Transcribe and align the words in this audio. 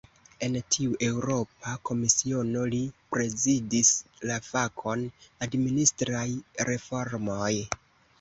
En 0.45 0.55
tiu 0.75 0.93
Eŭropa 1.07 1.73
Komisiono, 1.89 2.63
li 2.75 2.79
prezidis 3.15 3.91
la 4.31 4.37
fakon 4.47 5.03
"administraj 5.49 6.25
reformoj". 6.71 7.53